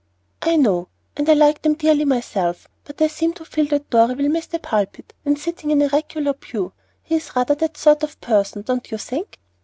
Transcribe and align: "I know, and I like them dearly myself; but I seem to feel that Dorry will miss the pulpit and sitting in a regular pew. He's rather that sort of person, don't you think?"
"I 0.41 0.55
know, 0.55 0.87
and 1.15 1.29
I 1.29 1.33
like 1.35 1.61
them 1.61 1.75
dearly 1.75 2.05
myself; 2.05 2.67
but 2.85 2.99
I 3.03 3.05
seem 3.05 3.33
to 3.33 3.45
feel 3.45 3.67
that 3.67 3.91
Dorry 3.91 4.15
will 4.15 4.29
miss 4.29 4.47
the 4.47 4.57
pulpit 4.57 5.13
and 5.25 5.37
sitting 5.37 5.69
in 5.69 5.79
a 5.79 5.89
regular 5.89 6.33
pew. 6.33 6.73
He's 7.03 7.35
rather 7.35 7.53
that 7.53 7.77
sort 7.77 8.01
of 8.01 8.19
person, 8.19 8.63
don't 8.63 8.89
you 8.89 8.97
think?" 8.97 9.37